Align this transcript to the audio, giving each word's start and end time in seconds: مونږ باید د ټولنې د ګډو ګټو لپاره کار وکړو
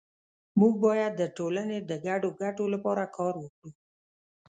مونږ 0.59 0.73
باید 0.85 1.11
د 1.17 1.23
ټولنې 1.37 1.77
د 1.89 1.91
ګډو 2.05 2.29
ګټو 2.41 2.65
لپاره 2.73 3.03
کار 3.17 3.33
وکړو 3.43 3.69